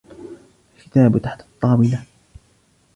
[0.77, 2.03] الكتاب تحت الطاولة.